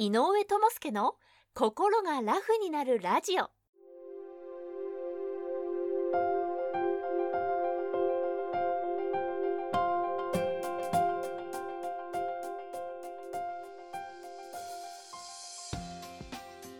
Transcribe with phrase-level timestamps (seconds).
[0.00, 1.16] 井上智介の
[1.54, 3.50] 心がラフになるラジオ。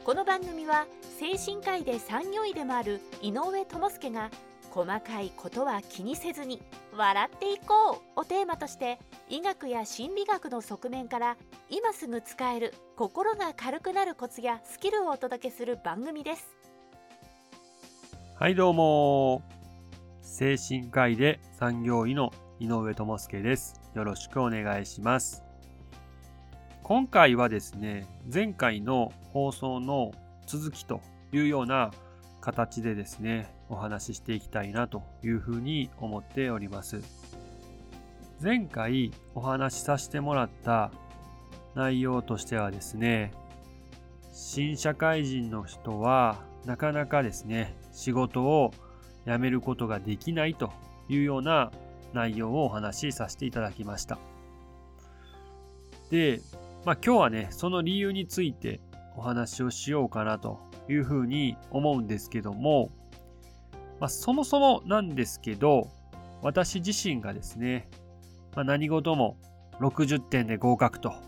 [0.05, 0.87] この番組は
[1.19, 4.31] 精神科医で産業医でもある井上智介が
[4.71, 6.63] 細かいことは気にせずに
[6.97, 11.37] 笑っていこうをテーマとして医学や心理学の側面から
[11.71, 16.57] 今すぐ使える心が軽くなるコツやスキルをお届けする番組です。
[18.37, 19.43] はいどうも。
[20.23, 23.83] 精神科医で産業医の井上智介です。
[23.95, 25.43] よろしくお願いします。
[26.83, 30.13] 今回はですね前回の放送の
[30.47, 31.91] 続きというような
[32.41, 37.03] 形でですねお話ししていきたいなというふうに思っております。
[38.43, 40.91] 前回お話しさせてもらった
[41.79, 43.33] 内容としてはですね
[44.33, 48.73] 新社会人の人はなかなかですね仕事を
[49.27, 50.73] 辞めることができないと
[51.09, 51.71] いうような
[52.13, 54.19] 内容をお話しさせていただきました。
[56.11, 56.41] で、
[56.85, 58.81] まあ、今日はねその理由について
[59.17, 62.91] お話をしようかなというふうに思うんですけども、
[64.01, 65.89] まあ、そもそもなんですけど
[66.43, 67.89] 私自身がですね
[68.57, 69.37] まあ、何事も
[69.79, 71.28] 60点で合格と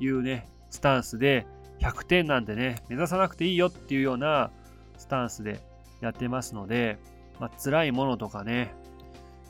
[0.00, 1.46] いうね、スタンスで
[1.80, 4.50] 100点なんてね、目指さなくていいよっていうような
[4.98, 5.60] スタンスで
[6.00, 6.98] やってますので、
[7.38, 8.74] まあ、辛いものとかね、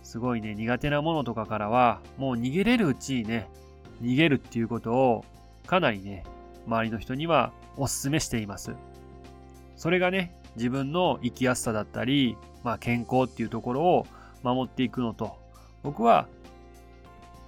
[0.02, 3.48] すごいね、苦手なものとかからは、もう逃げれるうちにね、
[4.02, 5.24] 逃げるっていうことを
[5.66, 6.24] かなりね、
[6.66, 8.74] 周りの人にはお勧めしています。
[9.76, 14.06] それがね、自分の生きやすさだったり、まあ健康っていうところを
[14.42, 15.36] 守っていくのと、
[15.82, 16.26] 僕は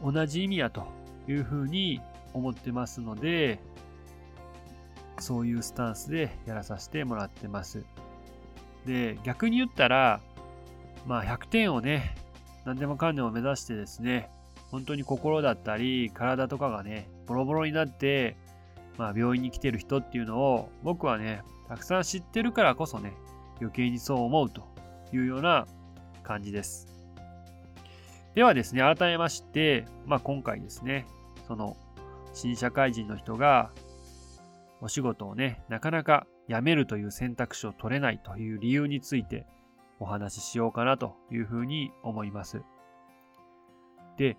[0.03, 0.87] 同じ意味やと
[1.29, 2.01] いうふうに
[2.35, 3.59] 思ってますので、
[5.19, 7.85] そういうスタンスでやらさせてもらってます。
[8.87, 10.21] で、逆に言ったら、
[11.07, 12.15] まあ100点をね、
[12.65, 14.31] 何でもかんでも目指してですね、
[14.71, 18.37] 本当に心だったり体とかがね、ボロボロになって、
[18.99, 23.13] まあ病院に来てる人っていうのを僕はね、たくさん知ってるからこそね、
[23.61, 24.63] 余計にそう思うと
[25.13, 25.67] いうような
[26.23, 26.89] 感じです。
[28.35, 31.07] ではですね、改めまして、まあ、今回ですね、
[31.47, 31.77] その
[32.33, 33.73] 新社会人の人が
[34.81, 39.47] お仕事をね、なかなか辞めるという選択肢を取れないという理由について
[40.01, 42.63] お話ししようかなというふうに思います。
[44.17, 44.37] で、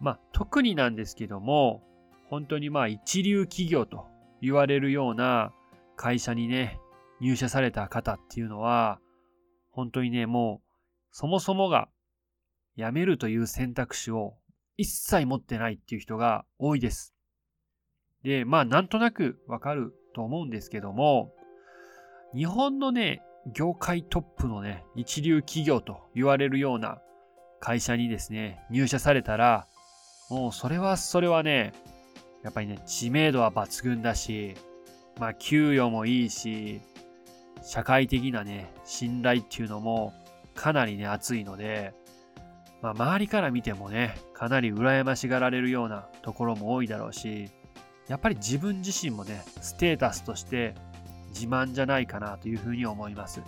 [0.00, 1.82] まあ、特になんですけども、
[2.28, 4.06] 本当にまあ一流企業と
[4.42, 5.52] 言われるような
[5.96, 6.78] 会社にね、
[7.20, 9.00] 入社された方っていうのは、
[9.70, 10.66] 本当にね、もう
[11.10, 11.88] そもそもが
[12.76, 14.34] 辞めるという選択肢を
[14.76, 17.15] 一切持ってないっていう人が多いです。
[18.26, 21.32] で、まあなんとなくわかると思うんですけども、
[22.34, 23.22] 日本のね、
[23.54, 26.98] 業界トップのね、一流企業と言われるような
[27.60, 29.68] 会社にですね、入社されたら、
[30.28, 31.72] もうそれはそれはね、
[32.42, 34.56] やっぱりね、知名度は抜群だし、
[35.20, 36.80] まあ給与もいいし、
[37.62, 40.12] 社会的なね、信頼っていうのも
[40.56, 41.94] かなりね、熱いので、
[42.82, 47.50] まあ、周りから見てもね、かなり羨ましがられるようなところも多いだろうし、
[48.08, 50.74] やっぱり自分自身もね、ステータスとして
[51.30, 53.40] 自慢じゃないかなというふうに思います。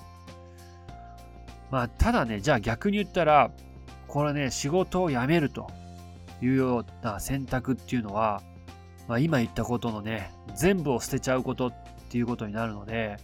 [1.71, 3.51] まあ、ただね、じゃあ逆に言ったら、
[4.07, 5.71] これね、仕事を辞めると
[6.41, 8.43] いうような選択っていうのは、
[9.07, 11.73] まあ、今言ったことのね、全部を捨てちゃうことっ
[12.11, 13.17] ていうことになるので、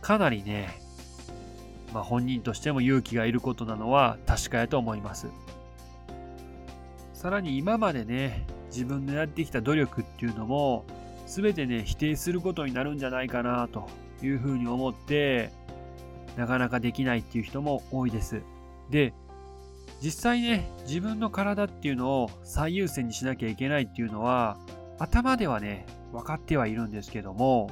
[0.00, 0.80] かなりね、
[1.92, 5.28] まあ、本人としても勇気がいることなのは確かやと思います。
[7.18, 10.84] さらに今までね、自分のやってきた努力っていうのも、
[11.26, 13.88] 全てね、否定することになるんじゃないかなと
[14.22, 15.50] いうふうに思って、
[16.36, 18.42] なかなかできないっていう人も多いです。
[18.88, 19.14] で、
[20.00, 24.56] 実際ね、自分の体っていうのを最優先にしなきゃいけないっていうのは、
[25.00, 27.68] 頭ではね、分かってはいるんですけども、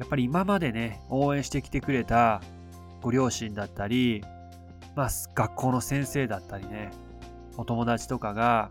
[0.00, 2.42] やっぱり今までね、応援してきてくれた
[3.00, 4.22] ご両親だったり、
[4.94, 6.90] まあ、学校の先生だったりね、
[7.56, 8.70] お友達とかが、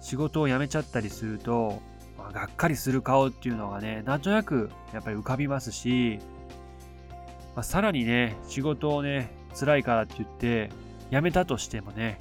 [0.00, 1.80] 仕事を辞めちゃったりすると、
[2.18, 6.18] まあ、がっかりする顔っていうのがね、なんとなくやっぱり浮かびますし、
[7.54, 10.70] まあ、さらにね、仕事をね、辛いからって言って
[11.10, 12.18] 辞めたとしてもね、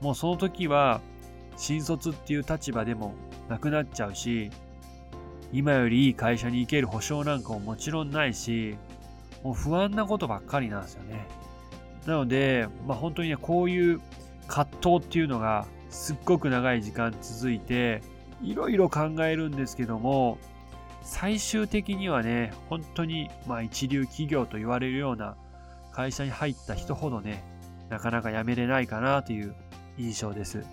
[0.00, 1.00] もうその時は
[1.56, 3.14] 新卒っていう立場でも
[3.48, 4.50] なくなっちゃうし、
[5.52, 8.76] 今よりいい会社に行ける保証なんかももちろんないし、
[9.44, 11.26] もう不安なことばっかりなんですよね。
[12.06, 14.00] なので、まあ、本当にね、こういう
[14.52, 18.02] 葛藤っていうのがすっごく長い時間続いて、
[18.42, 20.36] いろいろ考えるんですけども、
[21.02, 25.36] 最終的にはね、本当にまあ一流企業と言われるような
[25.90, 27.42] 会社に入った人ほどね、
[27.88, 29.54] なかなか辞めれないかなという
[29.96, 30.66] 印象です。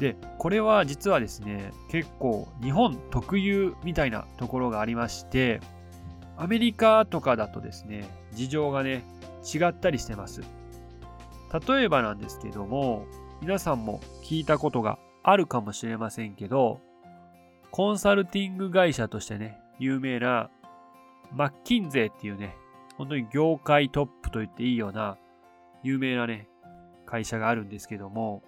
[0.00, 5.60] で、これは実はですね、結構日本特有みたいなところがありまして、
[6.36, 9.04] アメリカとかだとですね、事情がね、
[9.44, 10.42] 違ったりしてます。
[11.52, 13.06] 例えばなんですけども、
[13.40, 16.80] 皆さんも聞いたことがあるかもしれませんけど、
[17.70, 20.50] コンサルティング会社としてね、有名な
[21.32, 22.56] マッキンゼーっていうね、
[22.96, 25.18] 本当に業界トップと言っていいような
[25.82, 26.48] 有名なね、
[27.06, 28.42] 会社があるんですけども、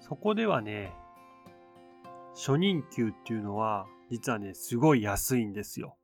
[0.00, 0.92] そこではね、
[2.34, 5.96] 初任給っていうのは実はね、すごい安いんですよ。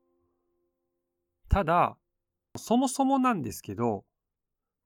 [1.48, 1.96] ただ、
[2.56, 4.04] そもそもなんですけど、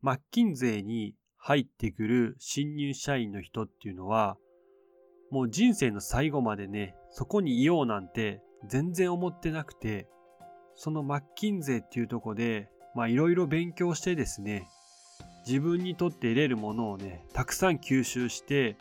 [0.05, 4.37] マッキンゼーに入ってくる新入社員の人っていうのは、
[5.31, 10.07] もう人生の最後までね、そこにいようなんて全然思ってなくて、
[10.75, 14.69] そのマッキンゼーっていうとこで、まあいろいろ勉強してですね、
[15.47, 18.77] 自分にとって得れるものをね、たくさん吸収して、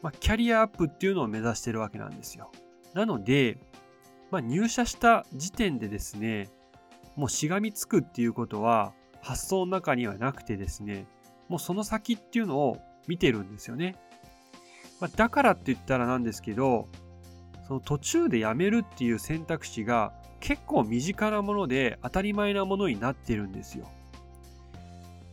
[0.00, 2.52] まあ、キャリアアップっていうのを目指してるわけなんですよ。
[2.94, 3.58] なので、
[4.30, 6.50] まあ、入社した時点でですね、
[7.16, 8.94] もうしがみつくっていうことは
[9.28, 11.06] 発想の中にはなくてですね、
[11.48, 13.94] もうその先っていうのを見てるんですよね。
[15.00, 16.88] まあ、だからって言ったらなんですけど、
[17.66, 23.86] その途中で辞めるっていう選択肢が結構身近なもので当たり前なものになってるんですよ。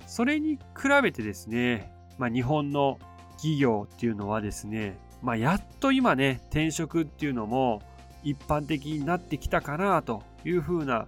[0.07, 2.99] それに比べてですね、まあ、日本の
[3.37, 7.81] 企業っていうのはですね、まあ、やっと今ね、転職っていうのも
[8.23, 11.07] 一般的になってきたかなというふうな、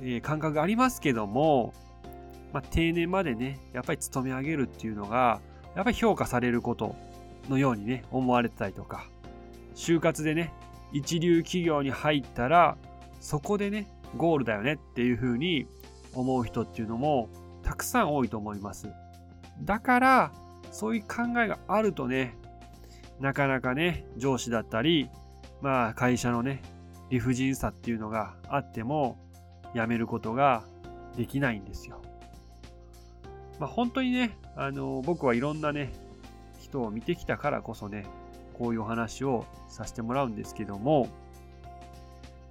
[0.00, 1.72] えー、感覚がありますけども、
[2.52, 5.40] まあ、定年までね、やっぱり勤め上げるっていうのが、
[5.74, 6.96] やっぱり評価されること
[7.48, 9.06] のようにね、思われてたりとか、
[9.74, 10.52] 就活でね、
[10.92, 12.76] 一流企業に入ったら、
[13.20, 13.86] そこでね、
[14.16, 15.66] ゴールだよねっていうふうに
[16.14, 17.28] 思う人っていうのも
[17.62, 18.88] たくさん多いと思います。
[19.62, 20.32] だから、
[20.70, 22.36] そういう考えがあるとね、
[23.20, 25.10] なかなかね、上司だったり、
[25.60, 26.62] まあ会社のね、
[27.10, 29.18] 理不尽さっていうのがあっても、
[29.74, 30.62] 辞めることが
[31.16, 32.00] できないんですよ。
[33.58, 35.92] まあ本当にね、あの、僕はいろんなね、
[36.60, 38.06] 人を見てきたからこそね、
[38.54, 41.08] こういうお話をさせてもらうんですけども、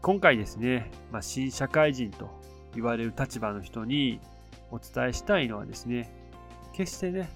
[0.01, 2.29] 今回ですね、まあ、新社会人と
[2.75, 4.19] 言われる立場の人に
[4.71, 6.09] お伝えしたいのはですね、
[6.73, 7.29] 決してね、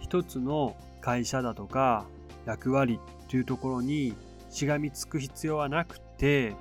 [0.00, 2.06] 一つの会社だとか
[2.46, 4.14] 役割というところに
[4.48, 6.54] しがみつく必要はなくて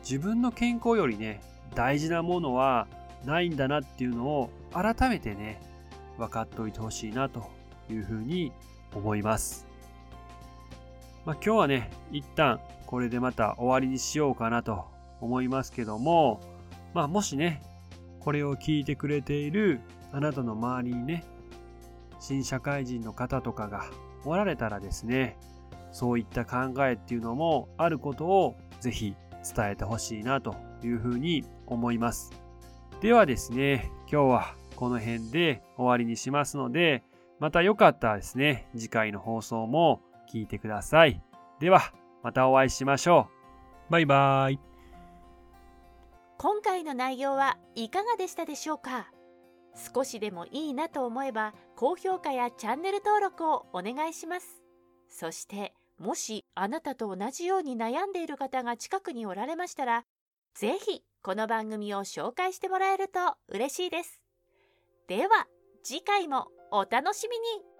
[0.00, 1.40] 自分の健康よりね
[1.74, 2.86] 大事なものは
[3.26, 5.60] ないんだなっていうのを改めてね
[6.16, 7.50] 分かっておいてほしいなと
[7.90, 8.52] いうふうに
[8.94, 9.66] 思います。
[11.24, 14.86] まあ、今日はね一旦これでまた終わりにしようかなと
[15.20, 16.40] 思いますけども
[16.94, 17.62] まあもしね
[18.20, 19.80] これを聞いてくれている
[20.12, 21.24] あなたの周りにね
[22.20, 23.86] 新社会人の方とかが
[24.24, 25.36] おられたらですね、
[25.92, 29.14] そういった考えっていうのもあることをぜひ
[29.54, 32.32] 伝えてほしいなというふうに思います。
[33.00, 37.04] ではですね、今日はこの辺で終わりにしますので、
[37.38, 40.00] またよかったらですね、次回の放送も
[40.32, 41.22] 聞いてください。
[41.60, 43.28] では、またお会いしましょ
[43.88, 43.92] う。
[43.92, 44.60] バイバーイ。
[46.38, 49.12] 今回の内容はいかがでしたでしょうか？
[49.94, 54.62] 少しでもいいなと思えば高評価やチャンネル登録をお願いします
[55.06, 60.04] そしてもしあなたと同じように悩んでいる方が近くにおられましたら
[60.54, 63.18] 是非この番組を紹介してもらえると
[63.48, 64.22] 嬉しいです。
[65.08, 65.48] では
[65.82, 67.75] 次回もお楽しみに。